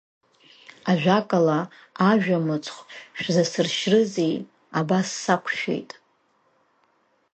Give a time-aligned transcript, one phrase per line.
[0.91, 1.59] Ажәакала,
[2.09, 2.81] ажәамыцхә
[3.21, 4.35] шәзасыршьрызеи,
[4.79, 5.91] абас сақәшәеит.